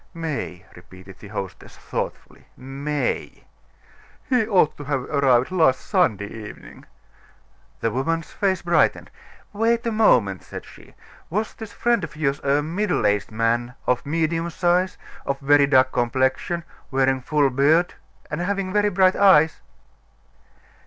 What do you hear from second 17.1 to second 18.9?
a full beard, and having very